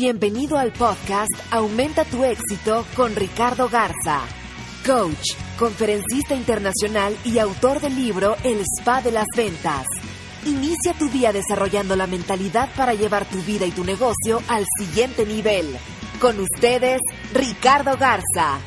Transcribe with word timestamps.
Bienvenido 0.00 0.58
al 0.58 0.72
podcast 0.72 1.32
Aumenta 1.50 2.04
tu 2.04 2.22
éxito 2.22 2.86
con 2.94 3.16
Ricardo 3.16 3.68
Garza, 3.68 4.20
coach, 4.86 5.34
conferencista 5.58 6.36
internacional 6.36 7.16
y 7.24 7.40
autor 7.40 7.80
del 7.80 7.96
libro 7.96 8.36
El 8.44 8.60
Spa 8.60 9.02
de 9.02 9.10
las 9.10 9.26
Ventas. 9.36 9.88
Inicia 10.46 10.94
tu 10.96 11.08
día 11.08 11.32
desarrollando 11.32 11.96
la 11.96 12.06
mentalidad 12.06 12.68
para 12.76 12.94
llevar 12.94 13.28
tu 13.28 13.38
vida 13.38 13.66
y 13.66 13.72
tu 13.72 13.82
negocio 13.82 14.40
al 14.46 14.66
siguiente 14.78 15.26
nivel. 15.26 15.66
Con 16.20 16.38
ustedes, 16.38 17.00
Ricardo 17.34 17.96
Garza. 17.98 18.60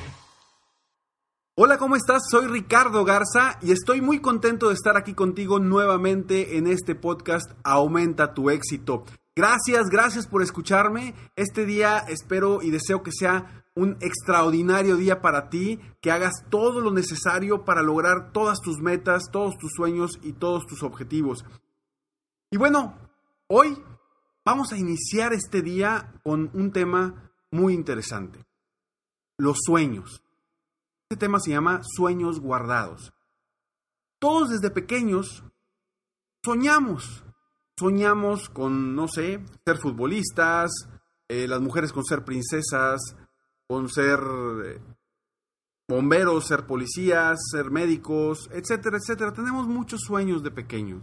Hola, 1.55 1.77
¿cómo 1.77 1.95
estás? 1.95 2.23
Soy 2.29 2.47
Ricardo 2.47 3.05
Garza 3.05 3.57
y 3.61 3.71
estoy 3.71 4.01
muy 4.01 4.19
contento 4.19 4.67
de 4.67 4.73
estar 4.73 4.97
aquí 4.97 5.13
contigo 5.13 5.59
nuevamente 5.59 6.57
en 6.57 6.67
este 6.67 6.93
podcast 6.93 7.49
Aumenta 7.63 8.33
tu 8.33 8.49
éxito. 8.49 9.05
Gracias, 9.33 9.89
gracias 9.89 10.27
por 10.27 10.41
escucharme. 10.41 11.15
Este 11.37 11.65
día 11.65 11.99
espero 11.99 12.61
y 12.61 12.69
deseo 12.69 13.01
que 13.01 13.11
sea 13.13 13.63
un 13.75 13.97
extraordinario 14.01 14.97
día 14.97 15.21
para 15.21 15.49
ti, 15.49 15.79
que 16.01 16.11
hagas 16.11 16.33
todo 16.49 16.81
lo 16.81 16.91
necesario 16.91 17.63
para 17.63 17.81
lograr 17.81 18.33
todas 18.33 18.59
tus 18.59 18.79
metas, 18.79 19.23
todos 19.31 19.57
tus 19.57 19.71
sueños 19.71 20.19
y 20.21 20.33
todos 20.33 20.65
tus 20.65 20.83
objetivos. 20.83 21.45
Y 22.49 22.57
bueno, 22.57 22.97
hoy 23.47 23.81
vamos 24.43 24.73
a 24.73 24.77
iniciar 24.77 25.31
este 25.31 25.61
día 25.61 26.19
con 26.23 26.51
un 26.53 26.73
tema 26.73 27.31
muy 27.51 27.73
interesante. 27.73 28.45
Los 29.37 29.59
sueños. 29.65 30.21
Este 31.03 31.15
tema 31.15 31.39
se 31.39 31.51
llama 31.51 31.81
sueños 31.83 32.41
guardados. 32.41 33.13
Todos 34.19 34.49
desde 34.49 34.69
pequeños 34.69 35.43
soñamos 36.43 37.23
soñamos 37.81 38.49
con, 38.49 38.95
no 38.95 39.07
sé, 39.07 39.43
ser 39.65 39.77
futbolistas, 39.77 40.69
eh, 41.27 41.47
las 41.47 41.61
mujeres 41.61 41.91
con 41.91 42.05
ser 42.05 42.23
princesas, 42.23 43.01
con 43.67 43.89
ser 43.89 44.19
eh, 44.65 44.79
bomberos, 45.87 46.45
ser 46.45 46.67
policías, 46.67 47.39
ser 47.51 47.71
médicos, 47.71 48.49
etcétera, 48.51 48.97
etcétera. 48.97 49.33
Tenemos 49.33 49.67
muchos 49.67 50.01
sueños 50.01 50.43
de 50.43 50.51
pequeños. 50.51 51.01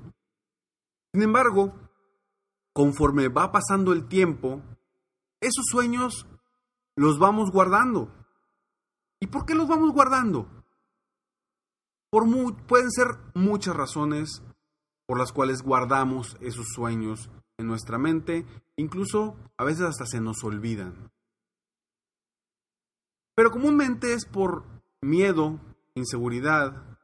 Sin 1.13 1.23
embargo, 1.23 1.75
conforme 2.73 3.29
va 3.29 3.51
pasando 3.51 3.93
el 3.93 4.07
tiempo, 4.07 4.63
esos 5.41 5.65
sueños 5.69 6.27
los 6.95 7.19
vamos 7.19 7.51
guardando. 7.51 8.15
¿Y 9.21 9.27
por 9.27 9.47
qué 9.47 9.55
los 9.55 9.67
vamos 9.67 9.93
guardando? 9.93 10.49
Por 12.11 12.25
pueden 12.67 12.91
ser 12.93 13.09
muchas 13.35 13.75
razones 13.75 14.43
por 15.09 15.19
las 15.19 15.33
cuales 15.33 15.63
guardamos 15.63 16.37
esos 16.43 16.67
sueños 16.75 17.31
en 17.57 17.67
nuestra 17.67 17.97
mente, 17.97 18.45
incluso 18.77 19.37
a 19.57 19.65
veces 19.65 19.87
hasta 19.87 20.05
se 20.05 20.21
nos 20.21 20.45
olvidan. 20.45 21.11
Pero 23.35 23.51
comúnmente 23.51 24.13
es 24.13 24.27
por 24.27 24.67
miedo, 25.01 25.59
inseguridad, 25.95 26.99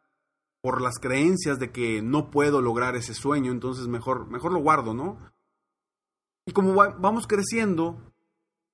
por 0.61 0.83
las 0.83 0.99
creencias 0.99 1.59
de 1.59 1.73
que 1.73 2.03
no 2.03 2.31
puedo 2.31 2.61
lograr 2.61 2.95
ese 2.95 3.15
sueño, 3.15 3.51
entonces 3.51 3.89
mejor, 3.89 4.27
mejor 4.27 4.53
lo 4.53 4.59
guardo, 4.59 4.93
¿no? 4.93 5.19
Y 6.45 6.53
como 6.53 6.75
vamos 6.75 7.27
creciendo, 7.27 8.13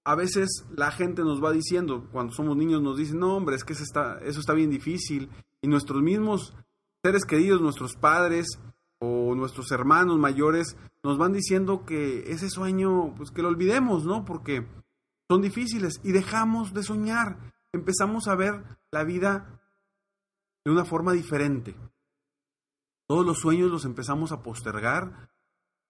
a 0.05 0.17
veces 0.17 0.65
la 0.75 0.91
gente 0.91 1.23
nos 1.23 1.41
va 1.43 1.53
diciendo, 1.53 2.09
cuando 2.11 2.33
somos 2.33 2.57
niños 2.57 2.83
nos 2.83 2.99
dicen, 2.99 3.21
no 3.21 3.37
hombre, 3.37 3.55
es 3.55 3.63
que 3.63 3.75
eso 3.75 3.85
está, 3.85 4.19
eso 4.25 4.41
está 4.41 4.55
bien 4.55 4.71
difícil, 4.71 5.31
y 5.63 5.69
nuestros 5.69 6.03
mismos 6.03 6.53
seres 7.01 7.25
queridos, 7.25 7.61
nuestros 7.61 7.95
padres, 7.95 8.59
nuestros 9.41 9.73
hermanos 9.73 10.19
mayores 10.19 10.77
nos 11.03 11.19
van 11.19 11.33
diciendo 11.33 11.85
que 11.85 12.31
ese 12.31 12.49
sueño, 12.49 13.15
pues 13.17 13.31
que 13.31 13.43
lo 13.43 13.49
olvidemos, 13.49 14.05
¿no? 14.05 14.25
Porque 14.25 14.67
son 15.29 15.43
difíciles 15.43 16.01
y 16.05 16.13
dejamos 16.13 16.73
de 16.73 16.83
soñar. 16.83 17.53
Empezamos 17.73 18.29
a 18.29 18.35
ver 18.35 18.65
la 18.91 19.05
vida 19.05 19.61
de 20.65 20.71
una 20.71 20.85
forma 20.85 21.13
diferente. 21.13 21.75
Todos 23.09 23.27
los 23.27 23.39
sueños 23.39 23.71
los 23.71 23.85
empezamos 23.85 24.31
a 24.33 24.43
postergar 24.43 25.31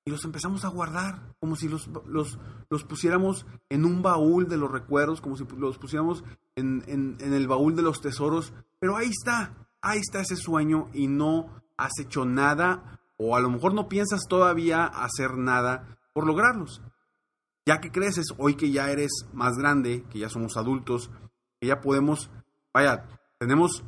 y 0.05 0.11
los 0.11 0.25
empezamos 0.25 0.65
a 0.65 0.69
guardar, 0.69 1.35
como 1.41 1.57
si 1.57 1.69
los, 1.69 1.89
los, 2.07 2.39
los 2.71 2.85
pusiéramos 2.85 3.47
en 3.69 3.85
un 3.85 4.01
baúl 4.01 4.49
de 4.49 4.57
los 4.57 4.71
recuerdos, 4.71 5.21
como 5.21 5.37
si 5.37 5.45
los 5.59 5.77
pusiéramos 5.79 6.25
en, 6.57 6.83
en, 6.87 7.17
en 7.21 7.35
el 7.35 7.47
baúl 7.49 7.77
de 7.77 7.83
los 7.83 8.01
tesoros. 8.01 8.55
Pero 8.79 8.97
ahí 8.97 9.09
está, 9.11 9.69
ahí 9.83 9.99
está 9.99 10.21
ese 10.21 10.37
sueño 10.37 10.89
y 10.95 11.09
no 11.09 11.63
has 11.77 11.99
hecho 11.99 12.25
nada 12.25 13.00
o 13.23 13.37
a 13.37 13.41
lo 13.41 13.51
mejor 13.51 13.75
no 13.75 13.87
piensas 13.87 14.23
todavía 14.27 14.87
hacer 14.87 15.37
nada 15.37 15.99
por 16.15 16.27
lograrlos. 16.27 16.81
Ya 17.67 17.79
que 17.79 17.93
creces, 17.93 18.29
hoy 18.39 18.55
que 18.55 18.71
ya 18.71 18.91
eres 18.91 19.27
más 19.35 19.59
grande, 19.59 20.05
que 20.11 20.19
ya 20.19 20.31
somos 20.31 20.57
adultos, 20.57 21.11
que 21.61 21.67
ya 21.67 21.83
podemos, 21.83 22.31
vaya, 22.73 23.07
tenemos 23.39 23.85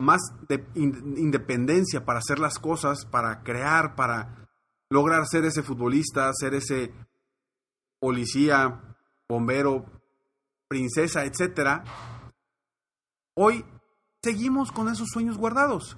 más 0.00 0.20
de 0.48 0.66
independencia 0.74 2.04
para 2.04 2.18
hacer 2.18 2.40
las 2.40 2.58
cosas, 2.58 3.06
para 3.06 3.44
crear, 3.44 3.94
para 3.94 4.48
lograr 4.90 5.24
ser 5.28 5.44
ese 5.44 5.62
futbolista, 5.62 6.28
ser 6.32 6.54
ese 6.54 6.92
policía, 8.00 8.96
bombero, 9.28 9.86
princesa, 10.66 11.24
etc. 11.24 11.84
Hoy 13.34 13.64
seguimos 14.20 14.72
con 14.72 14.88
esos 14.88 15.06
sueños 15.12 15.38
guardados. 15.38 15.96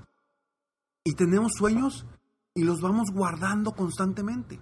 Y 1.04 1.14
tenemos 1.14 1.52
sueños 1.56 2.04
y 2.54 2.64
los 2.64 2.80
vamos 2.80 3.10
guardando 3.12 3.72
constantemente. 3.72 4.60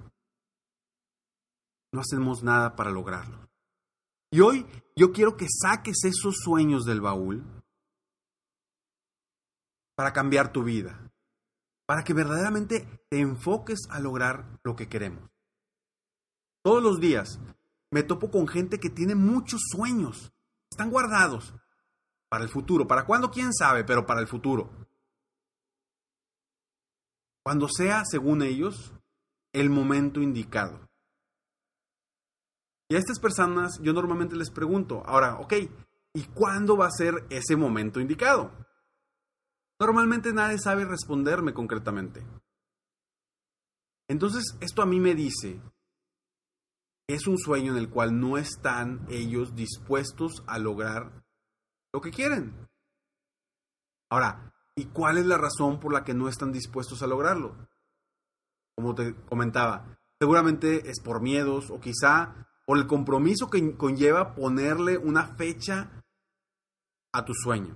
No 1.92 2.00
hacemos 2.00 2.42
nada 2.42 2.76
para 2.76 2.90
lograrlo. 2.90 3.48
Y 4.30 4.40
hoy 4.40 4.66
yo 4.94 5.12
quiero 5.12 5.36
que 5.36 5.46
saques 5.48 6.04
esos 6.04 6.36
sueños 6.36 6.84
del 6.84 7.00
baúl 7.00 7.44
para 9.96 10.12
cambiar 10.12 10.52
tu 10.52 10.62
vida, 10.62 11.10
para 11.86 12.04
que 12.04 12.12
verdaderamente 12.12 12.86
te 13.08 13.20
enfoques 13.20 13.80
a 13.90 14.00
lograr 14.00 14.60
lo 14.62 14.76
que 14.76 14.88
queremos. 14.88 15.30
Todos 16.62 16.82
los 16.82 17.00
días 17.00 17.40
me 17.90 18.02
topo 18.02 18.30
con 18.30 18.46
gente 18.46 18.78
que 18.78 18.90
tiene 18.90 19.14
muchos 19.14 19.62
sueños, 19.70 20.30
están 20.70 20.90
guardados 20.90 21.54
para 22.28 22.44
el 22.44 22.50
futuro. 22.50 22.86
¿Para 22.86 23.06
cuándo? 23.06 23.30
¿Quién 23.30 23.54
sabe? 23.54 23.84
Pero 23.84 24.04
para 24.04 24.20
el 24.20 24.28
futuro 24.28 24.87
cuando 27.42 27.68
sea, 27.68 28.02
según 28.04 28.42
ellos, 28.42 28.92
el 29.52 29.70
momento 29.70 30.20
indicado. 30.20 30.88
Y 32.88 32.94
a 32.94 32.98
estas 32.98 33.18
personas 33.18 33.78
yo 33.82 33.92
normalmente 33.92 34.36
les 34.36 34.50
pregunto, 34.50 35.02
ahora, 35.06 35.38
ok, 35.38 35.54
¿y 36.14 36.24
cuándo 36.34 36.76
va 36.76 36.86
a 36.86 36.90
ser 36.90 37.26
ese 37.30 37.56
momento 37.56 38.00
indicado? 38.00 38.52
Normalmente 39.78 40.32
nadie 40.32 40.58
sabe 40.58 40.84
responderme 40.84 41.52
concretamente. 41.52 42.24
Entonces, 44.08 44.56
esto 44.60 44.82
a 44.82 44.86
mí 44.86 45.00
me 45.00 45.14
dice 45.14 45.60
es 47.08 47.26
un 47.26 47.38
sueño 47.38 47.72
en 47.72 47.78
el 47.78 47.88
cual 47.88 48.20
no 48.20 48.36
están 48.36 49.06
ellos 49.08 49.54
dispuestos 49.54 50.42
a 50.46 50.58
lograr 50.58 51.24
lo 51.92 52.02
que 52.02 52.10
quieren. 52.10 52.68
Ahora, 54.10 54.52
¿Y 54.78 54.84
cuál 54.84 55.18
es 55.18 55.26
la 55.26 55.36
razón 55.36 55.80
por 55.80 55.92
la 55.92 56.04
que 56.04 56.14
no 56.14 56.28
están 56.28 56.52
dispuestos 56.52 57.02
a 57.02 57.08
lograrlo? 57.08 57.56
Como 58.76 58.94
te 58.94 59.12
comentaba, 59.28 59.98
seguramente 60.20 60.88
es 60.88 61.00
por 61.00 61.20
miedos 61.20 61.68
o 61.72 61.80
quizá 61.80 62.46
por 62.64 62.78
el 62.78 62.86
compromiso 62.86 63.50
que 63.50 63.76
conlleva 63.76 64.36
ponerle 64.36 64.96
una 64.96 65.34
fecha 65.34 66.04
a 67.12 67.24
tu 67.24 67.34
sueño. 67.34 67.74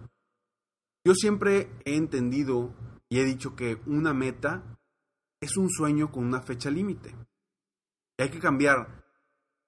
Yo 1.04 1.14
siempre 1.14 1.76
he 1.84 1.96
entendido 1.96 2.72
y 3.08 3.18
he 3.18 3.24
dicho 3.24 3.56
que 3.56 3.82
una 3.86 4.14
meta 4.14 4.78
es 5.40 5.56
un 5.56 5.70
sueño 5.70 6.12
con 6.12 6.24
una 6.24 6.40
fecha 6.40 6.70
límite. 6.70 7.16
Y 8.16 8.22
hay 8.22 8.30
que 8.30 8.38
cambiar 8.38 9.04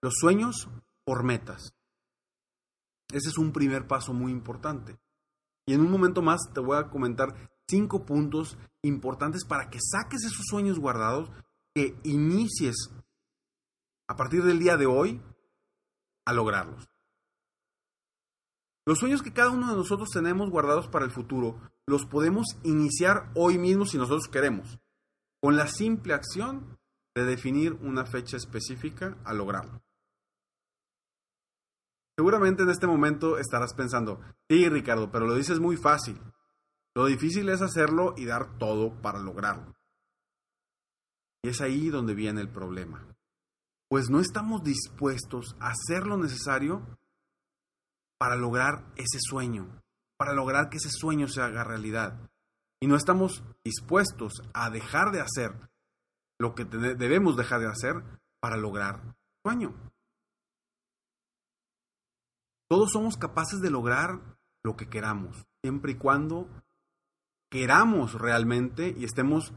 los 0.01 0.15
sueños 0.21 0.69
por 1.05 1.25
metas. 1.25 1.75
Ese 3.13 3.29
es 3.29 3.39
un 3.39 3.53
primer 3.53 3.89
paso 3.89 4.13
muy 4.13 4.31
importante. 4.31 5.01
Y 5.67 5.75
en 5.75 5.81
un 5.81 5.91
momento 5.91 6.23
más 6.23 6.41
te 6.53 6.61
voy 6.61 6.77
a 6.77 6.91
comentar 6.91 7.51
cinco 7.69 8.05
puntos 8.05 8.59
importantes 8.83 9.45
para 9.45 9.71
que 9.71 9.79
saques 9.81 10.25
esos 10.25 10.45
sueños 10.49 10.79
guardados, 10.79 11.31
que 11.75 11.99
inicies 12.05 12.91
a 14.09 14.17
partir 14.17 14.43
del 14.43 14.59
día 14.59 14.77
de 14.77 14.87
hoy 14.87 15.21
a 16.27 16.33
lograrlos. 16.33 16.89
Los 18.87 18.99
sueños 18.99 19.23
que 19.23 19.33
cada 19.33 19.51
uno 19.51 19.71
de 19.71 19.77
nosotros 19.77 20.11
tenemos 20.11 20.51
guardados 20.51 20.89
para 20.89 21.07
el 21.07 21.11
futuro 21.11 21.59
los 21.87 22.05
podemos 22.05 22.47
iniciar 22.63 23.31
hoy 23.35 23.59
mismo 23.59 23.87
si 23.87 23.97
nosotros 23.97 24.29
queremos, 24.29 24.79
con 25.41 25.57
la 25.57 25.69
simple 25.69 26.15
acción 26.15 26.79
de 27.15 27.25
definir 27.25 27.75
una 27.75 28.05
fecha 28.05 28.37
específica 28.37 29.17
a 29.25 29.33
lograrlo. 29.33 29.84
Seguramente 32.17 32.63
en 32.63 32.71
este 32.71 32.87
momento 32.87 33.39
estarás 33.39 33.75
pensando, 33.75 34.21
sí 34.49 34.69
Ricardo, 34.69 35.11
pero 35.11 35.27
lo 35.27 35.35
dices 35.35 35.59
muy 35.59 35.77
fácil. 35.77 36.21
Lo 36.95 37.07
difícil 37.07 37.49
es 37.49 37.61
hacerlo 37.61 38.15
y 38.17 38.25
dar 38.25 38.57
todo 38.59 39.01
para 39.03 39.19
lograrlo. 39.19 39.75
Y 41.43 41.49
es 41.49 41.61
ahí 41.61 41.91
donde 41.91 42.15
viene 42.15 42.41
el 42.41 42.49
problema. 42.49 43.05
Pues 43.89 44.11
no 44.11 44.21
estamos 44.21 44.63
dispuestos 44.63 45.57
a 45.59 45.73
hacer 45.73 46.07
lo 46.07 46.17
necesario 46.17 46.99
para 48.17 48.37
lograr 48.37 48.93
ese 48.97 49.19
sueño, 49.21 49.83
para 50.17 50.33
lograr 50.35 50.71
que 50.71 50.77
ese 50.77 50.91
sueño 50.91 51.27
se 51.27 51.43
haga 51.43 51.65
realidad. 51.65 52.31
Y 52.81 52.87
no 52.87 52.97
estamos 52.97 53.43
dispuestos 53.65 54.35
a 54.53 54.71
dejar 54.71 55.11
de 55.11 55.21
hacer 55.21 55.71
lo 56.39 56.55
que 56.55 56.65
debemos 56.65 57.37
dejar 57.37 57.61
de 57.61 57.69
hacer 57.69 58.21
para 58.41 58.57
lograr 58.57 59.01
el 59.05 59.15
sueño. 59.45 59.94
Todos 62.69 62.93
somos 62.93 63.17
capaces 63.17 63.61
de 63.61 63.71
lograr 63.71 64.21
lo 64.63 64.77
que 64.77 64.89
queramos, 64.89 65.47
siempre 65.63 65.93
y 65.93 65.97
cuando 65.97 66.49
queramos 67.51 68.15
realmente 68.15 68.95
y 68.97 69.05
estemos 69.05 69.53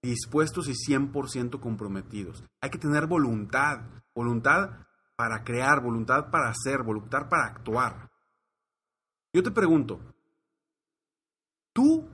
dispuestos 0.00 0.68
y 0.68 0.72
100% 0.72 1.60
comprometidos. 1.60 2.44
Hay 2.60 2.70
que 2.70 2.78
tener 2.78 3.06
voluntad, 3.06 3.80
voluntad 4.14 4.86
para 5.16 5.42
crear, 5.42 5.82
voluntad 5.82 6.30
para 6.30 6.48
hacer, 6.48 6.82
voluntad 6.82 7.28
para 7.28 7.46
actuar. 7.46 8.10
Yo 9.32 9.42
te 9.42 9.50
pregunto, 9.50 10.00
tú, 11.72 12.08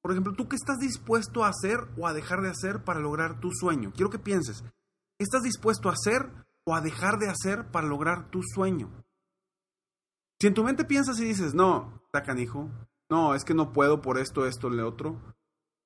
por 0.00 0.12
ejemplo, 0.12 0.32
tú 0.32 0.48
qué 0.48 0.56
estás 0.56 0.78
dispuesto 0.78 1.44
a 1.44 1.48
hacer 1.48 1.78
o 1.98 2.06
a 2.06 2.14
dejar 2.14 2.40
de 2.40 2.50
hacer 2.50 2.84
para 2.84 3.00
lograr 3.00 3.40
tu 3.40 3.50
sueño? 3.52 3.92
Quiero 3.94 4.10
que 4.10 4.18
pienses, 4.18 4.62
¿qué 4.62 5.24
estás 5.24 5.42
dispuesto 5.42 5.90
a 5.90 5.92
hacer 5.92 6.30
o 6.64 6.74
a 6.74 6.80
dejar 6.80 7.18
de 7.18 7.28
hacer 7.28 7.70
para 7.70 7.86
lograr 7.86 8.30
tu 8.30 8.40
sueño? 8.42 9.03
Si 10.40 10.46
en 10.46 10.54
tu 10.54 10.64
mente 10.64 10.84
piensas 10.84 11.18
y 11.20 11.24
dices, 11.24 11.54
no, 11.54 12.02
está 12.12 12.38
hijo 12.38 12.70
no, 13.10 13.34
es 13.34 13.44
que 13.44 13.54
no 13.54 13.72
puedo 13.72 14.00
por 14.00 14.18
esto, 14.18 14.46
esto, 14.46 14.70
lo 14.70 14.88
otro. 14.88 15.20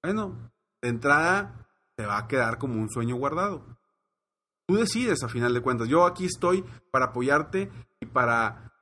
Bueno, 0.03 0.51
de 0.81 0.89
entrada 0.89 1.69
te 1.97 2.07
va 2.07 2.19
a 2.19 2.29
quedar 2.29 2.59
como 2.59 2.81
un 2.81 2.89
sueño 2.89 3.17
guardado. 3.17 3.65
Tú 4.67 4.77
decides 4.77 5.23
a 5.23 5.29
final 5.29 5.53
de 5.53 5.61
cuentas. 5.61 5.89
Yo 5.89 6.07
aquí 6.07 6.27
estoy 6.27 6.65
para 6.93 7.07
apoyarte 7.07 7.71
y 8.01 8.07
para 8.07 8.73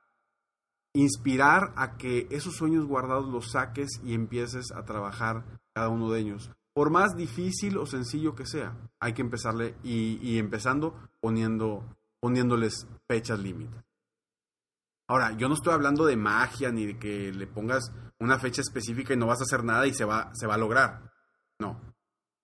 inspirar 0.93 1.73
a 1.75 1.97
que 1.97 2.27
esos 2.29 2.55
sueños 2.55 2.85
guardados 2.85 3.27
los 3.27 3.51
saques 3.51 3.89
y 4.03 4.13
empieces 4.13 4.71
a 4.71 4.85
trabajar 4.85 5.61
cada 5.73 5.89
uno 5.89 6.11
de 6.11 6.19
ellos. 6.19 6.51
Por 6.73 6.91
más 6.91 7.15
difícil 7.15 7.77
o 7.77 7.85
sencillo 7.85 8.35
que 8.35 8.45
sea, 8.45 8.77
hay 8.99 9.13
que 9.13 9.21
empezarle 9.21 9.75
y, 9.83 10.19
y 10.21 10.37
empezando 10.37 10.93
poniendo, 11.19 11.83
poniéndoles 12.19 12.87
fechas 13.07 13.39
límites. 13.39 13.86
Ahora, 15.07 15.31
yo 15.37 15.47
no 15.47 15.53
estoy 15.53 15.73
hablando 15.73 16.05
de 16.05 16.17
magia 16.17 16.71
ni 16.71 16.85
de 16.85 16.99
que 16.99 17.31
le 17.31 17.47
pongas 17.47 17.91
una 18.19 18.39
fecha 18.39 18.61
específica 18.61 19.13
y 19.13 19.17
no 19.17 19.27
vas 19.27 19.39
a 19.39 19.43
hacer 19.43 19.63
nada 19.63 19.87
y 19.87 19.93
se 19.93 20.03
va, 20.03 20.31
se 20.33 20.47
va 20.47 20.55
a 20.55 20.59
lograr. 20.59 21.11
No. 21.59 21.79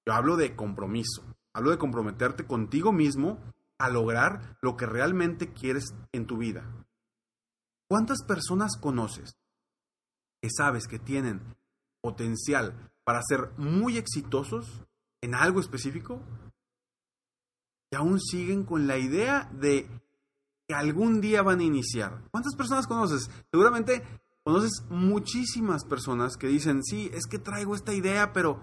Yo 0.06 0.14
hablo 0.14 0.38
de 0.38 0.56
compromiso. 0.56 1.24
Hablo 1.54 1.72
de 1.72 1.78
comprometerte 1.78 2.46
contigo 2.46 2.92
mismo 2.92 3.40
a 3.78 3.90
lograr 3.90 4.58
lo 4.62 4.78
que 4.78 4.86
realmente 4.86 5.52
quieres 5.52 5.94
en 6.14 6.26
tu 6.26 6.38
vida. 6.38 6.64
¿Cuántas 7.90 8.24
personas 8.24 8.78
conoces 8.80 9.36
que 10.42 10.50
sabes 10.50 10.88
que 10.88 11.00
tienen 11.00 11.42
potencial 12.02 12.92
para 13.04 13.22
ser 13.22 13.52
muy 13.58 13.98
exitosos 13.98 14.84
en 15.22 15.36
algo 15.36 15.60
específico 15.60 16.22
y 17.92 17.96
aún 17.96 18.20
siguen 18.20 18.64
con 18.64 18.88
la 18.88 18.98
idea 18.98 19.50
de 19.54 19.88
que 20.74 20.80
algún 20.80 21.22
día 21.22 21.44
van 21.44 21.60
a 21.60 21.64
iniciar. 21.64 22.24
¿Cuántas 22.32 22.56
personas 22.56 22.88
conoces? 22.88 23.30
Seguramente 23.52 24.04
conoces 24.44 24.84
muchísimas 24.90 25.86
personas 25.86 26.36
que 26.36 26.48
dicen, 26.48 26.84
sí, 26.84 27.12
es 27.14 27.28
que 27.28 27.38
traigo 27.38 27.76
esta 27.76 27.94
idea, 27.94 28.34
pero 28.34 28.60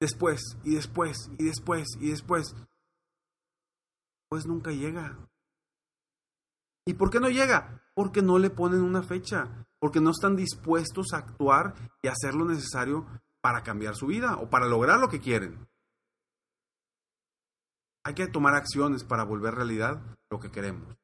después, 0.00 0.40
y 0.62 0.76
después, 0.76 1.30
y 1.38 1.44
después, 1.44 1.88
y 2.00 2.10
después. 2.10 2.54
Pues 4.28 4.46
nunca 4.46 4.70
llega. 4.70 5.18
¿Y 6.86 6.94
por 6.94 7.10
qué 7.10 7.18
no 7.18 7.28
llega? 7.28 7.82
Porque 7.94 8.22
no 8.22 8.38
le 8.38 8.50
ponen 8.50 8.80
una 8.80 9.02
fecha, 9.02 9.66
porque 9.80 10.00
no 10.00 10.10
están 10.10 10.36
dispuestos 10.36 11.12
a 11.12 11.18
actuar 11.18 11.74
y 12.02 12.08
hacer 12.08 12.34
lo 12.34 12.44
necesario 12.44 13.06
para 13.40 13.64
cambiar 13.64 13.96
su 13.96 14.06
vida 14.06 14.36
o 14.36 14.48
para 14.48 14.66
lograr 14.66 15.00
lo 15.00 15.08
que 15.08 15.20
quieren. 15.20 15.68
Hay 18.04 18.14
que 18.14 18.28
tomar 18.28 18.54
acciones 18.54 19.02
para 19.04 19.24
volver 19.24 19.54
realidad 19.54 20.00
lo 20.30 20.40
que 20.40 20.50
queremos. 20.50 21.01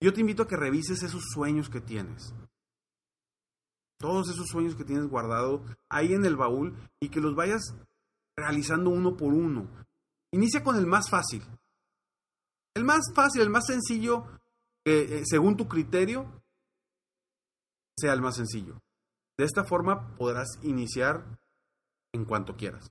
Yo 0.00 0.12
te 0.12 0.20
invito 0.20 0.42
a 0.42 0.48
que 0.48 0.56
revises 0.56 1.02
esos 1.02 1.22
sueños 1.32 1.68
que 1.68 1.80
tienes. 1.80 2.34
Todos 3.98 4.30
esos 4.30 4.46
sueños 4.48 4.74
que 4.74 4.84
tienes 4.84 5.06
guardado 5.08 5.62
ahí 5.90 6.14
en 6.14 6.24
el 6.24 6.36
baúl 6.36 6.74
y 7.00 7.10
que 7.10 7.20
los 7.20 7.34
vayas 7.34 7.74
realizando 8.34 8.88
uno 8.88 9.16
por 9.16 9.34
uno. 9.34 9.68
Inicia 10.32 10.64
con 10.64 10.76
el 10.76 10.86
más 10.86 11.10
fácil. 11.10 11.42
El 12.74 12.84
más 12.84 13.12
fácil, 13.14 13.42
el 13.42 13.50
más 13.50 13.66
sencillo, 13.66 14.24
eh, 14.86 15.22
según 15.26 15.56
tu 15.56 15.68
criterio, 15.68 16.42
sea 17.98 18.14
el 18.14 18.22
más 18.22 18.36
sencillo. 18.36 18.80
De 19.36 19.44
esta 19.44 19.64
forma 19.64 20.14
podrás 20.16 20.48
iniciar 20.62 21.38
en 22.12 22.24
cuanto 22.24 22.56
quieras. 22.56 22.90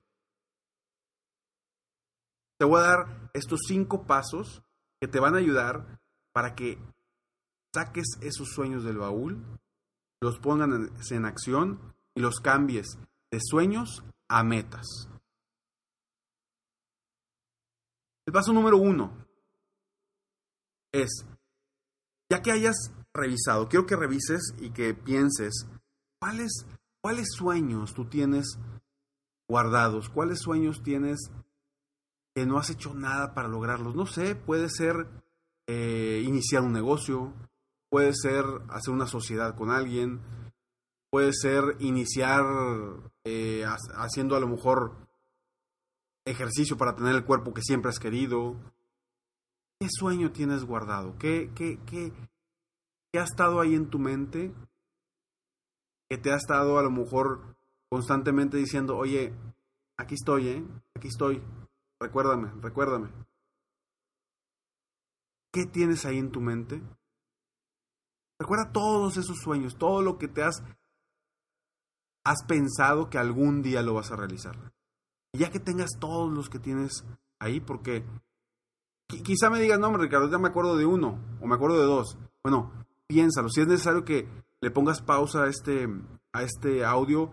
Te 2.58 2.64
voy 2.64 2.80
a 2.80 2.84
dar 2.84 3.30
estos 3.34 3.60
cinco 3.66 4.06
pasos 4.06 4.62
que 5.00 5.08
te 5.08 5.18
van 5.18 5.34
a 5.34 5.38
ayudar 5.38 6.00
para 6.32 6.54
que 6.54 6.78
saques 7.74 8.18
esos 8.20 8.48
sueños 8.48 8.84
del 8.84 8.98
baúl, 8.98 9.44
los 10.20 10.38
pongan 10.38 10.90
en 11.10 11.24
acción 11.24 11.80
y 12.14 12.20
los 12.20 12.40
cambies 12.40 12.98
de 13.30 13.38
sueños 13.40 14.02
a 14.28 14.42
metas. 14.42 15.08
El 18.26 18.32
paso 18.32 18.52
número 18.52 18.76
uno 18.76 19.26
es, 20.92 21.24
ya 22.30 22.42
que 22.42 22.52
hayas 22.52 22.92
revisado, 23.12 23.68
quiero 23.68 23.86
que 23.86 23.96
revises 23.96 24.54
y 24.58 24.70
que 24.70 24.94
pienses 24.94 25.66
cuáles, 26.20 26.66
cuáles 27.00 27.28
sueños 27.32 27.94
tú 27.94 28.08
tienes 28.08 28.58
guardados, 29.48 30.08
cuáles 30.10 30.40
sueños 30.40 30.82
tienes 30.82 31.30
que 32.34 32.46
no 32.46 32.58
has 32.58 32.70
hecho 32.70 32.94
nada 32.94 33.34
para 33.34 33.48
lograrlos. 33.48 33.96
No 33.96 34.06
sé, 34.06 34.36
puede 34.36 34.68
ser 34.68 35.08
eh, 35.66 36.22
iniciar 36.24 36.62
un 36.62 36.72
negocio, 36.72 37.32
puede 37.90 38.12
ser 38.14 38.44
hacer 38.70 38.94
una 38.94 39.06
sociedad 39.06 39.56
con 39.56 39.70
alguien, 39.70 40.20
puede 41.10 41.32
ser 41.32 41.76
iniciar 41.80 42.44
eh, 43.24 43.64
haciendo 43.96 44.36
a 44.36 44.40
lo 44.40 44.48
mejor 44.48 44.96
ejercicio 46.24 46.76
para 46.76 46.94
tener 46.94 47.14
el 47.14 47.24
cuerpo 47.24 47.52
que 47.52 47.62
siempre 47.62 47.90
has 47.90 47.98
querido. 47.98 48.56
¿Qué 49.78 49.88
sueño 49.90 50.30
tienes 50.30 50.64
guardado? 50.64 51.16
¿Qué, 51.18 51.50
qué, 51.54 51.80
qué, 51.84 52.12
qué 53.12 53.18
ha 53.18 53.24
estado 53.24 53.60
ahí 53.60 53.74
en 53.74 53.90
tu 53.90 53.98
mente? 53.98 54.54
Que 56.08 56.18
te 56.18 56.32
ha 56.32 56.36
estado 56.36 56.78
a 56.78 56.82
lo 56.82 56.90
mejor 56.90 57.56
constantemente 57.90 58.56
diciendo, 58.56 58.96
oye, 58.96 59.34
aquí 59.96 60.14
estoy, 60.14 60.48
¿eh? 60.48 60.64
Aquí 60.94 61.08
estoy. 61.08 61.42
Recuérdame, 62.00 62.52
recuérdame. 62.60 63.10
¿Qué 65.52 65.66
tienes 65.66 66.04
ahí 66.04 66.18
en 66.18 66.30
tu 66.30 66.40
mente? 66.40 66.80
Recuerda 68.40 68.72
todos 68.72 69.18
esos 69.18 69.36
sueños, 69.36 69.76
todo 69.76 70.00
lo 70.00 70.16
que 70.16 70.26
te 70.26 70.42
has, 70.42 70.62
has 72.24 72.42
pensado 72.48 73.10
que 73.10 73.18
algún 73.18 73.60
día 73.60 73.82
lo 73.82 73.92
vas 73.92 74.10
a 74.10 74.16
realizar. 74.16 74.72
Ya 75.34 75.50
que 75.50 75.60
tengas 75.60 75.90
todos 76.00 76.32
los 76.32 76.48
que 76.48 76.58
tienes 76.58 77.04
ahí, 77.38 77.60
porque 77.60 78.02
quizá 79.08 79.50
me 79.50 79.60
digas, 79.60 79.78
no, 79.78 79.94
Ricardo, 79.94 80.30
ya 80.30 80.38
me 80.38 80.48
acuerdo 80.48 80.78
de 80.78 80.86
uno 80.86 81.20
o 81.42 81.46
me 81.46 81.54
acuerdo 81.54 81.78
de 81.78 81.84
dos. 81.84 82.16
Bueno, 82.42 82.72
piénsalo. 83.06 83.50
Si 83.50 83.60
es 83.60 83.66
necesario 83.66 84.06
que 84.06 84.26
le 84.62 84.70
pongas 84.70 85.02
pausa 85.02 85.42
a 85.42 85.48
este, 85.48 85.86
a 86.32 86.42
este 86.42 86.82
audio, 86.82 87.30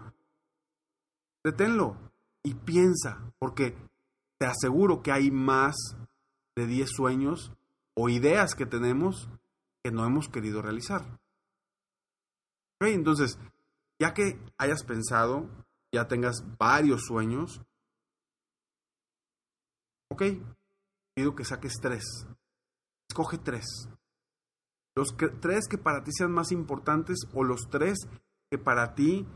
deténlo 1.41 1.95
y 2.43 2.53
piensa, 2.53 3.31
porque 3.39 3.77
te 4.37 4.45
aseguro 4.45 5.01
que 5.01 5.13
hay 5.13 5.31
más 5.31 5.75
de 6.57 6.67
10 6.67 6.89
sueños 6.89 7.53
o 7.95 8.09
ideas 8.09 8.55
que 8.55 8.65
tenemos 8.65 9.29
que 9.83 9.91
no 9.91 10.05
hemos 10.05 10.29
querido 10.29 10.61
realizar. 10.61 11.19
entonces, 12.81 13.39
ya 13.99 14.13
que 14.13 14.39
hayas 14.57 14.83
pensado, 14.83 15.49
ya 15.93 16.07
tengas 16.07 16.43
varios 16.57 17.05
sueños, 17.05 17.61
ok, 20.11 20.23
pido 21.15 21.35
que 21.35 21.45
saques 21.45 21.73
tres. 21.81 22.03
Escoge 23.09 23.37
tres. 23.37 23.65
Los 24.95 25.15
tres 25.41 25.67
que 25.67 25.77
para 25.77 26.03
ti 26.03 26.11
sean 26.11 26.31
más 26.31 26.51
importantes 26.51 27.19
o 27.33 27.43
los 27.43 27.69
tres 27.69 27.97
que 28.49 28.57
para 28.57 28.95
ti 28.95 29.27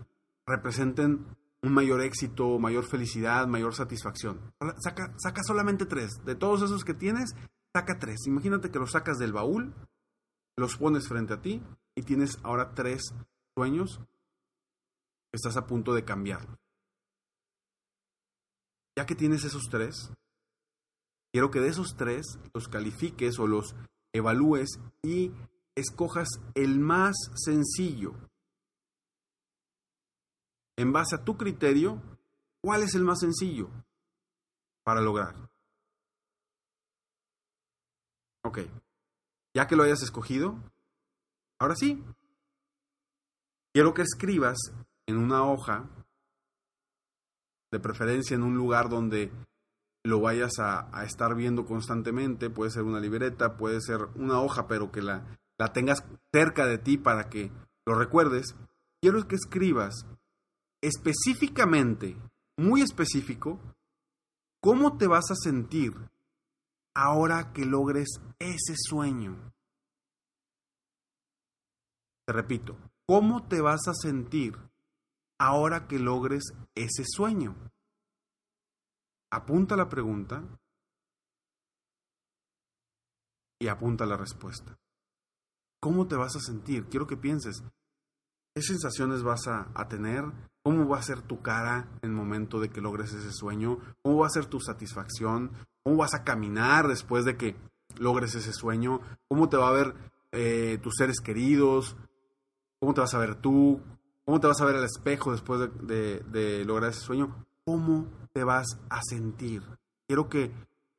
representen 0.47 1.25
un 1.63 1.73
mayor 1.73 2.01
éxito, 2.01 2.57
mayor 2.59 2.85
felicidad, 2.85 3.47
mayor 3.47 3.75
satisfacción. 3.75 4.53
Saca, 4.79 5.13
saca 5.17 5.43
solamente 5.43 5.85
tres. 5.85 6.11
De 6.25 6.35
todos 6.35 6.63
esos 6.63 6.83
que 6.83 6.93
tienes, 6.93 7.35
saca 7.73 7.99
tres. 7.99 8.25
Imagínate 8.25 8.71
que 8.71 8.79
los 8.79 8.91
sacas 8.91 9.17
del 9.17 9.33
baúl, 9.33 9.73
los 10.61 10.77
pones 10.77 11.07
frente 11.07 11.33
a 11.33 11.41
ti 11.41 11.61
y 11.95 12.03
tienes 12.03 12.37
ahora 12.43 12.73
tres 12.73 13.13
sueños 13.57 13.99
estás 15.33 15.57
a 15.57 15.65
punto 15.65 15.93
de 15.93 16.05
cambiar. 16.05 16.47
Ya 18.95 19.05
que 19.05 19.15
tienes 19.15 19.43
esos 19.43 19.63
tres, 19.69 20.11
quiero 21.33 21.49
que 21.49 21.59
de 21.59 21.69
esos 21.69 21.95
tres 21.95 22.37
los 22.53 22.67
califiques 22.67 23.39
o 23.39 23.47
los 23.47 23.75
evalúes 24.13 24.79
y 25.01 25.31
escojas 25.75 26.29
el 26.53 26.79
más 26.79 27.15
sencillo 27.35 28.13
en 30.77 30.91
base 30.93 31.15
a 31.15 31.23
tu 31.23 31.37
criterio, 31.37 32.01
¿cuál 32.61 32.83
es 32.83 32.93
el 32.93 33.03
más 33.03 33.19
sencillo 33.19 33.69
para 34.83 35.01
lograr? 35.01 35.35
Ok, 38.43 38.59
ya 39.55 39.67
que 39.67 39.75
lo 39.75 39.83
hayas 39.83 40.01
escogido, 40.01 40.57
ahora 41.59 41.75
sí, 41.75 42.03
quiero 43.73 43.93
que 43.93 44.01
escribas 44.01 44.57
en 45.07 45.17
una 45.17 45.43
hoja, 45.43 45.89
de 47.71 47.79
preferencia 47.79 48.35
en 48.35 48.43
un 48.43 48.55
lugar 48.55 48.89
donde 48.89 49.31
lo 50.03 50.19
vayas 50.19 50.59
a, 50.59 51.03
estar 51.05 51.35
viendo 51.35 51.65
constantemente, 51.65 52.49
puede 52.49 52.71
ser 52.71 52.83
una 52.83 52.99
libreta, 52.99 53.55
puede 53.55 53.79
ser 53.81 54.09
una 54.15 54.41
hoja, 54.41 54.67
pero 54.67 54.91
que 54.91 55.01
la, 55.01 55.37
tengas 55.73 56.03
cerca 56.33 56.65
de 56.65 56.77
ti 56.77 56.97
para 56.97 57.29
que 57.29 57.51
lo 57.85 57.95
recuerdes. 57.95 58.55
Quiero 59.01 59.25
que 59.27 59.35
escribas 59.35 60.05
específicamente, 60.81 62.17
muy 62.57 62.81
específico, 62.81 63.59
cómo 64.61 64.97
te 64.97 65.07
vas 65.07 65.31
a 65.31 65.35
sentir 65.35 65.93
ahora 66.95 67.51
que 67.53 67.65
logres 67.65 68.19
ese 68.39 68.75
sueño. 68.77 69.53
Te 72.25 72.33
repito, 72.33 72.77
¿cómo 73.07 73.47
te 73.47 73.61
vas 73.61 73.87
a 73.87 73.93
sentir 73.93 74.57
ahora 75.39 75.87
que 75.87 75.99
logres 75.99 76.43
ese 76.75 77.03
sueño? 77.05 77.55
Apunta 79.31 79.75
la 79.75 79.87
pregunta 79.87 80.43
y 83.59 83.67
apunta 83.67 84.05
la 84.05 84.17
respuesta. 84.17 84.77
¿Cómo 85.79 86.07
te 86.07 86.15
vas 86.15 86.35
a 86.35 86.39
sentir? 86.39 86.85
Quiero 86.89 87.07
que 87.07 87.17
pienses, 87.17 87.63
¿qué 88.53 88.61
sensaciones 88.61 89.23
vas 89.23 89.47
a, 89.47 89.87
tener? 89.87 90.25
¿Cómo 90.63 90.87
va 90.87 90.99
a 90.99 91.03
ser 91.03 91.21
tu 91.21 91.41
cara 91.41 91.87
en 92.01 92.11
el 92.11 92.15
momento 92.15 92.59
de 92.59 92.69
que 92.69 92.81
logres 92.81 93.13
ese 93.13 93.31
sueño? 93.31 93.79
¿Cómo 94.03 94.19
va 94.19 94.27
a 94.27 94.31
ser 94.31 94.45
tu 94.45 94.59
satisfacción? 94.59 95.51
¿Cómo 95.83 95.97
vas 95.97 96.13
a 96.13 96.23
caminar 96.23 96.87
después 96.87 97.25
de 97.25 97.37
que 97.37 97.55
logres 97.97 98.35
ese 98.35 98.53
sueño? 98.53 99.01
¿Cómo 99.27 99.49
te 99.49 99.57
va 99.57 99.69
a 99.69 99.73
ver 99.73 99.95
eh, 100.31 100.79
tus 100.81 100.95
seres 100.97 101.19
queridos? 101.19 101.95
¿Cómo 102.79 102.93
te 102.93 103.01
vas 103.01 103.13
a 103.13 103.19
ver 103.19 103.35
tú? 103.35 103.81
¿Cómo 104.25 104.39
te 104.39 104.47
vas 104.47 104.61
a 104.61 104.65
ver 104.65 104.75
al 104.75 104.85
espejo 104.85 105.31
después 105.31 105.59
de, 105.81 106.63
lograr 106.65 106.91
ese 106.91 107.01
sueño? 107.01 107.45
¿Cómo 107.65 108.07
te 108.33 108.43
vas 108.43 108.79
a 108.89 109.01
sentir? 109.01 109.63
Quiero 110.07 110.29
que 110.29 110.51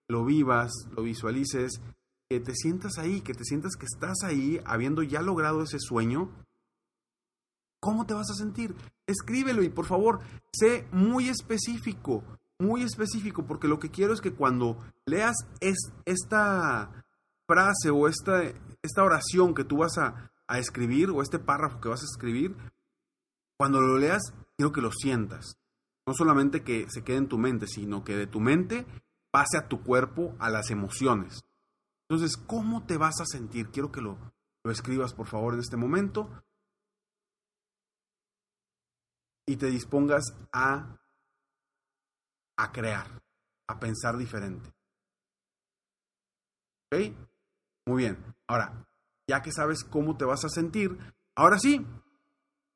lo 0.09 0.25
vivas, 0.25 0.73
lo 0.95 1.03
visualices, 1.03 1.81
que 2.29 2.41
te 2.41 2.55
sientas 2.55 2.99
ahí, 2.99 3.21
que 3.21 3.35
te 3.35 3.45
sientas 3.45 3.77
que 3.77 3.87
estás 3.87 4.23
ahí 4.25 4.61
habiendo 4.65 5.03
ya 5.03 5.23
logrado 5.23 5.63
ese 5.63 5.79
sueño 5.79 6.31
¿Cómo 7.83 8.07
te 8.07 8.15
vas 8.15 8.31
a 8.31 8.35
sentir? 8.35 8.77
Escríbelo 9.09 9.65
y 9.65 9.69
por 9.69 9.87
favor, 9.87 10.21
sé 10.53 10.87
muy 10.93 11.29
específico, 11.29 12.23
muy 12.59 12.83
específico, 12.83 13.47
porque 13.47 13.69
lo 13.69 13.79
que 13.79 13.91
quiero 13.91 14.13
es 14.13 14.21
que 14.21 14.35
cuando 14.35 14.79
leas 15.07 15.37
esta 15.61 17.05
frase 17.47 17.91
o 17.91 18.09
esta, 18.09 18.43
esta 18.83 19.05
oración 19.05 19.55
que 19.55 19.65
tú 19.65 19.79
vas 19.79 19.99
a, 19.99 20.31
a 20.47 20.59
escribir 20.59 21.11
o 21.11 21.23
este 21.23 21.39
párrafo 21.39 21.81
que 21.81 21.89
vas 21.89 22.03
a 22.03 22.07
escribir, 22.07 22.57
cuando 23.59 23.81
lo 23.81 23.99
leas, 23.99 24.23
quiero 24.57 24.73
que 24.73 24.81
lo 24.81 24.93
sientas. 24.93 25.57
No 26.07 26.15
solamente 26.15 26.65
que 26.65 26.87
se 26.89 27.05
quede 27.05 27.19
en 27.19 27.29
tu 27.29 27.39
mente, 27.39 27.67
sino 27.67 28.05
que 28.05 28.17
de 28.17 28.27
tu 28.27 28.41
mente 28.41 28.87
pase 29.31 29.57
a 29.57 29.69
tu 29.69 29.83
cuerpo, 29.83 30.35
a 30.39 30.51
las 30.51 30.71
emociones. 30.71 31.45
Entonces, 32.09 32.37
¿cómo 32.37 32.85
te 32.87 32.97
vas 32.97 33.21
a 33.21 33.27
sentir? 33.27 33.71
Quiero 33.71 33.93
que 33.93 34.01
lo, 34.01 34.19
lo 34.65 34.73
escribas, 34.73 35.15
por 35.15 35.27
favor, 35.27 35.55
en 35.55 35.61
este 35.61 35.77
momento 35.77 36.29
y 39.47 39.57
te 39.57 39.67
dispongas 39.67 40.35
a, 40.53 40.99
a 42.57 42.73
crear, 42.73 43.23
a 43.69 43.79
pensar 43.79 44.17
diferente. 44.17 44.73
¿Ok? 46.93 47.15
Muy 47.87 48.03
bien. 48.03 48.23
Ahora, 48.47 48.87
ya 49.27 49.41
que 49.43 49.53
sabes 49.53 49.85
cómo 49.85 50.17
te 50.17 50.25
vas 50.25 50.45
a 50.45 50.49
sentir, 50.49 50.99
ahora 51.35 51.59
sí, 51.59 51.87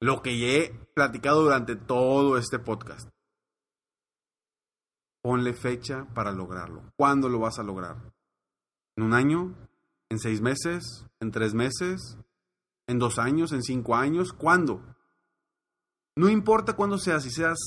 lo 0.00 0.22
que 0.22 0.30
he 0.30 0.72
platicado 0.94 1.42
durante 1.42 1.76
todo 1.76 2.38
este 2.38 2.58
podcast. 2.58 3.08
Ponle 5.22 5.54
fecha 5.54 6.06
para 6.14 6.32
lograrlo. 6.32 6.92
¿Cuándo 6.96 7.28
lo 7.28 7.40
vas 7.40 7.58
a 7.58 7.62
lograr? 7.62 7.96
¿En 8.96 9.04
un 9.04 9.12
año? 9.12 9.54
¿En 10.08 10.18
seis 10.18 10.40
meses? 10.40 11.04
¿En 11.20 11.32
tres 11.32 11.52
meses? 11.54 12.16
¿En 12.86 12.98
dos 12.98 13.18
años? 13.18 13.52
¿En 13.52 13.62
cinco 13.62 13.96
años? 13.96 14.32
¿Cuándo? 14.32 14.82
No 16.16 16.28
importa 16.28 16.74
cuándo 16.74 16.96
sea, 16.98 17.20
si 17.20 17.30
seas 17.30 17.58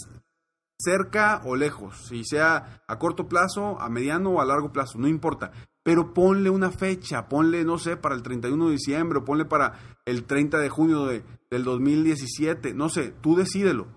cerca 0.79 1.41
o 1.45 1.55
lejos, 1.55 2.07
si 2.07 2.23
sea 2.23 2.83
a 2.87 2.99
corto 2.99 3.27
plazo, 3.27 3.79
a 3.79 3.89
mediano 3.89 4.31
o 4.31 4.41
a 4.41 4.45
largo 4.45 4.71
plazo, 4.71 4.97
no 4.97 5.07
importa. 5.07 5.51
Pero 5.83 6.13
ponle 6.13 6.49
una 6.49 6.71
fecha, 6.71 7.27
ponle, 7.27 7.63
no 7.63 7.77
sé, 7.77 7.97
para 7.97 8.15
el 8.15 8.23
31 8.23 8.65
de 8.65 8.71
diciembre, 8.71 9.19
o 9.19 9.25
ponle 9.25 9.45
para 9.45 9.99
el 10.05 10.25
30 10.25 10.59
de 10.59 10.69
junio 10.69 11.05
de, 11.05 11.23
del 11.49 11.63
2017, 11.63 12.73
no 12.73 12.89
sé, 12.89 13.11
tú 13.21 13.35
decídelo, 13.35 13.87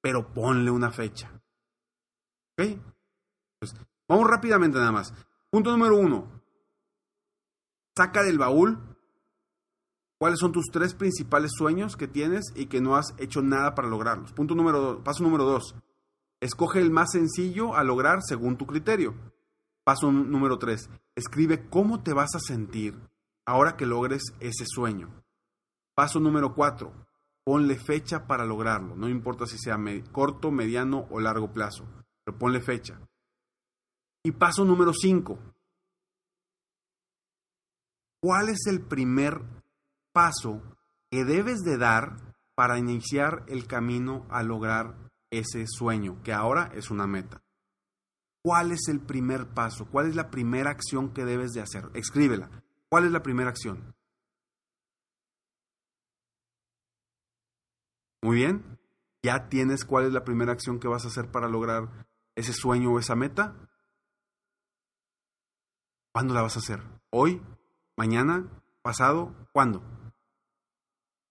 pero 0.00 0.32
ponle 0.32 0.70
una 0.70 0.90
fecha. 0.90 1.30
¿Ok? 2.58 2.78
Pues, 3.58 3.74
vamos 4.08 4.28
rápidamente 4.28 4.78
nada 4.78 4.92
más. 4.92 5.14
Punto 5.50 5.70
número 5.70 5.96
uno. 5.96 6.40
Saca 7.96 8.22
del 8.22 8.38
baúl 8.38 8.90
¿Cuáles 10.20 10.38
son 10.38 10.52
tus 10.52 10.66
tres 10.70 10.92
principales 10.92 11.50
sueños 11.56 11.96
que 11.96 12.06
tienes 12.06 12.52
y 12.54 12.66
que 12.66 12.82
no 12.82 12.94
has 12.94 13.14
hecho 13.16 13.40
nada 13.40 13.74
para 13.74 13.88
lograrlos? 13.88 14.34
Punto 14.34 14.54
número 14.54 15.02
paso 15.02 15.22
número 15.22 15.44
dos. 15.44 15.74
Escoge 16.40 16.80
el 16.80 16.90
más 16.90 17.12
sencillo 17.12 17.76
a 17.76 17.84
lograr 17.84 18.22
según 18.22 18.56
tu 18.56 18.66
criterio. 18.66 19.14
Paso 19.84 20.10
número 20.10 20.58
tres. 20.58 20.88
Escribe 21.14 21.68
cómo 21.68 22.02
te 22.02 22.14
vas 22.14 22.34
a 22.34 22.40
sentir 22.40 22.98
ahora 23.44 23.76
que 23.76 23.84
logres 23.84 24.22
ese 24.40 24.64
sueño. 24.66 25.22
Paso 25.94 26.18
número 26.18 26.54
cuatro. 26.54 26.92
Ponle 27.44 27.76
fecha 27.76 28.26
para 28.26 28.44
lograrlo. 28.44 28.96
No 28.96 29.08
importa 29.08 29.46
si 29.46 29.58
sea 29.58 29.78
corto, 30.12 30.50
mediano 30.50 31.06
o 31.10 31.20
largo 31.20 31.52
plazo. 31.52 31.84
Pero 32.24 32.38
ponle 32.38 32.60
fecha. 32.60 32.98
Y 34.22 34.32
paso 34.32 34.64
número 34.64 34.92
cinco. 34.94 35.38
¿Cuál 38.22 38.50
es 38.50 38.66
el 38.66 38.82
primer 38.82 39.42
paso 40.12 40.62
que 41.10 41.24
debes 41.24 41.60
de 41.60 41.76
dar 41.78 42.34
para 42.54 42.78
iniciar 42.78 43.44
el 43.48 43.66
camino 43.66 44.26
a 44.30 44.42
lograr 44.42 45.09
ese 45.30 45.66
sueño, 45.66 46.22
que 46.22 46.32
ahora 46.32 46.70
es 46.74 46.90
una 46.90 47.06
meta. 47.06 47.42
¿Cuál 48.42 48.72
es 48.72 48.88
el 48.88 49.00
primer 49.00 49.48
paso? 49.48 49.86
¿Cuál 49.90 50.08
es 50.08 50.14
la 50.14 50.30
primera 50.30 50.70
acción 50.70 51.12
que 51.12 51.24
debes 51.24 51.52
de 51.52 51.60
hacer? 51.60 51.90
Escríbela. 51.94 52.50
¿Cuál 52.88 53.04
es 53.04 53.12
la 53.12 53.22
primera 53.22 53.50
acción? 53.50 53.94
Muy 58.22 58.36
bien. 58.36 58.78
¿Ya 59.22 59.48
tienes 59.48 59.84
cuál 59.84 60.06
es 60.06 60.12
la 60.12 60.24
primera 60.24 60.52
acción 60.52 60.80
que 60.80 60.88
vas 60.88 61.04
a 61.04 61.08
hacer 61.08 61.30
para 61.30 61.48
lograr 61.48 62.06
ese 62.34 62.52
sueño 62.52 62.92
o 62.92 62.98
esa 62.98 63.14
meta? 63.14 63.54
¿Cuándo 66.12 66.34
la 66.34 66.42
vas 66.42 66.56
a 66.56 66.60
hacer? 66.60 66.82
¿Hoy? 67.10 67.42
¿Mañana? 67.96 68.48
¿Pasado? 68.82 69.34
¿Cuándo? 69.52 69.82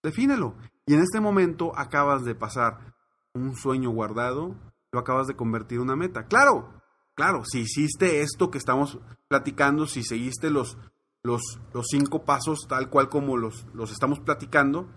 Defínelo. 0.04 0.56
Y 0.86 0.94
en 0.94 1.02
este 1.02 1.20
momento 1.20 1.78
acabas 1.78 2.24
de 2.24 2.36
pasar 2.36 2.96
un 3.42 3.56
sueño 3.56 3.90
guardado, 3.92 4.56
lo 4.92 5.00
acabas 5.00 5.28
de 5.28 5.36
convertir 5.36 5.78
en 5.78 5.84
una 5.84 5.96
meta. 5.96 6.26
Claro, 6.26 6.82
claro, 7.16 7.44
si 7.46 7.62
hiciste 7.62 8.22
esto 8.22 8.52
que 8.52 8.58
estamos 8.58 9.00
platicando, 9.28 9.88
si 9.88 10.04
seguiste 10.04 10.50
los, 10.50 10.78
los, 11.24 11.60
los 11.74 11.88
cinco 11.90 12.26
pasos 12.26 12.68
tal 12.68 12.90
cual 12.90 13.10
como 13.10 13.38
los, 13.38 13.66
los 13.74 13.92
estamos 13.92 14.20
platicando, 14.20 14.90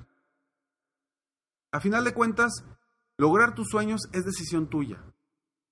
a 1.72 1.80
final 1.80 2.04
de 2.04 2.12
cuentas, 2.12 2.64
lograr 3.16 3.54
tus 3.54 3.68
sueños 3.68 4.02
es 4.12 4.24
decisión 4.24 4.68
tuya, 4.68 5.02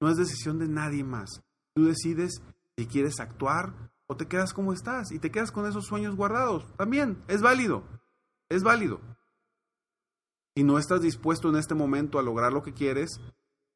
no 0.00 0.08
es 0.08 0.16
decisión 0.16 0.58
de 0.58 0.68
nadie 0.68 1.04
más. 1.04 1.42
Tú 1.74 1.84
decides 1.84 2.42
si 2.76 2.86
quieres 2.86 3.20
actuar 3.20 3.90
o 4.06 4.16
te 4.16 4.26
quedas 4.26 4.54
como 4.54 4.72
estás 4.72 5.12
y 5.12 5.18
te 5.18 5.30
quedas 5.30 5.52
con 5.52 5.66
esos 5.66 5.86
sueños 5.86 6.16
guardados. 6.16 6.64
También 6.76 7.22
es 7.28 7.42
válido, 7.42 7.84
es 8.48 8.62
válido. 8.62 9.00
Si 10.60 10.64
no 10.64 10.78
estás 10.78 11.00
dispuesto 11.00 11.48
en 11.48 11.56
este 11.56 11.74
momento 11.74 12.18
a 12.18 12.22
lograr 12.22 12.52
lo 12.52 12.62
que 12.62 12.74
quieres, 12.74 13.18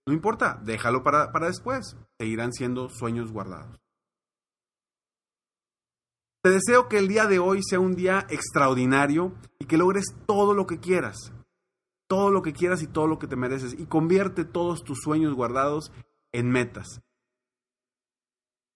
no 0.07 0.13
importa, 0.13 0.61
déjalo 0.63 1.03
para, 1.03 1.33
para 1.33 1.47
después. 1.47 1.97
Seguirán 2.21 2.53
siendo 2.53 2.91
sueños 2.91 3.33
guardados. 3.33 3.81
Te 6.43 6.51
deseo 6.51 6.87
que 6.91 6.99
el 6.99 7.09
día 7.09 7.25
de 7.25 7.39
hoy 7.39 7.63
sea 7.63 7.81
un 7.81 7.95
día 7.95 8.27
extraordinario 8.29 9.33
y 9.59 9.65
que 9.65 9.79
logres 9.79 10.15
todo 10.27 10.53
lo 10.53 10.67
que 10.67 10.79
quieras. 10.79 11.33
Todo 12.07 12.31
lo 12.31 12.43
que 12.43 12.53
quieras 12.53 12.83
y 12.83 12.87
todo 12.87 13.07
lo 13.07 13.19
que 13.19 13.29
te 13.29 13.37
mereces. 13.37 13.73
Y 13.81 13.87
convierte 13.87 14.45
todos 14.45 14.85
tus 14.85 14.99
sueños 15.03 15.33
guardados 15.33 15.91
en 16.33 16.51
metas. 16.51 17.01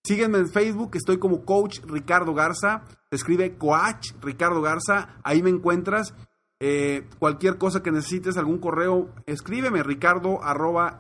Sígueme 0.03 0.39
en 0.39 0.49
Facebook, 0.49 0.93
estoy 0.95 1.19
como 1.19 1.45
Coach 1.45 1.81
Ricardo 1.85 2.33
Garza. 2.33 2.85
Se 3.11 3.17
escribe 3.17 3.59
Coach 3.59 4.13
Ricardo 4.23 4.63
Garza. 4.63 5.21
Ahí 5.25 5.43
me 5.43 5.51
encuentras. 5.51 6.15
Eh, 6.61 7.07
cualquier 7.21 7.57
cosa 7.57 7.83
que 7.83 7.93
necesites, 7.93 8.37
algún 8.37 8.59
correo, 8.59 9.09
escríbeme 9.27 9.85
ricardo 9.85 10.43
arroba 10.43 10.99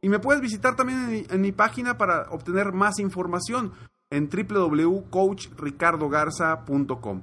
y 0.00 0.08
me 0.08 0.20
puedes 0.20 0.40
visitar 0.40 0.76
también 0.76 1.00
en 1.00 1.10
mi, 1.10 1.26
en 1.28 1.40
mi, 1.40 1.50
página 1.50 1.98
para 1.98 2.30
obtener 2.30 2.72
más 2.72 3.00
información 3.00 3.72
en 4.10 4.28
www.coachricardogarza.com. 4.28 7.22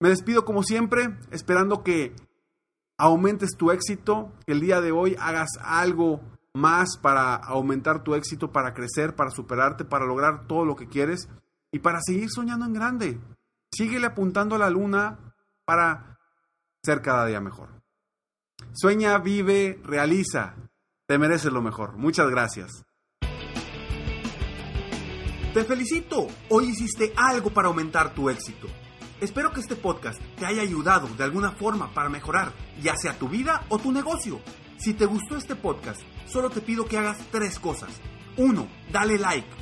Me 0.00 0.08
despido 0.08 0.46
como 0.46 0.62
siempre, 0.62 1.14
esperando 1.30 1.82
que 1.82 2.14
aumentes 2.98 3.56
tu 3.56 3.70
éxito, 3.70 4.32
que 4.46 4.52
el 4.52 4.60
día 4.60 4.80
de 4.80 4.92
hoy 4.92 5.16
hagas 5.20 5.50
algo 5.60 6.20
más 6.54 6.96
para 6.96 7.34
aumentar 7.34 8.02
tu 8.02 8.14
éxito, 8.14 8.50
para 8.50 8.72
crecer, 8.74 9.14
para 9.14 9.30
superarte, 9.30 9.84
para 9.84 10.06
lograr 10.06 10.46
todo 10.46 10.64
lo 10.64 10.74
que 10.76 10.88
quieres 10.88 11.28
y 11.70 11.80
para 11.80 12.00
seguir 12.00 12.30
soñando 12.30 12.64
en 12.66 12.72
grande. 12.72 13.20
Síguele 13.72 14.06
apuntando 14.06 14.54
a 14.54 14.58
la 14.58 14.68
luna 14.68 15.34
para 15.64 16.18
ser 16.82 17.00
cada 17.00 17.26
día 17.26 17.40
mejor. 17.40 17.82
Sueña, 18.74 19.18
vive, 19.18 19.80
realiza. 19.82 20.54
Te 21.06 21.18
mereces 21.18 21.52
lo 21.52 21.62
mejor. 21.62 21.96
Muchas 21.96 22.28
gracias. 22.28 22.84
Te 25.54 25.64
felicito. 25.64 26.26
Hoy 26.50 26.70
hiciste 26.70 27.12
algo 27.16 27.50
para 27.50 27.68
aumentar 27.68 28.14
tu 28.14 28.28
éxito. 28.28 28.68
Espero 29.20 29.52
que 29.52 29.60
este 29.60 29.76
podcast 29.76 30.20
te 30.36 30.44
haya 30.44 30.62
ayudado 30.62 31.06
de 31.08 31.24
alguna 31.24 31.52
forma 31.52 31.94
para 31.94 32.08
mejorar 32.08 32.52
ya 32.82 32.96
sea 32.96 33.18
tu 33.18 33.28
vida 33.28 33.64
o 33.68 33.78
tu 33.78 33.92
negocio. 33.92 34.40
Si 34.78 34.94
te 34.94 35.06
gustó 35.06 35.36
este 35.36 35.54
podcast, 35.54 36.00
solo 36.26 36.50
te 36.50 36.60
pido 36.60 36.86
que 36.86 36.98
hagas 36.98 37.18
tres 37.30 37.58
cosas. 37.58 37.90
1. 38.36 38.68
Dale 38.90 39.18
like. 39.18 39.61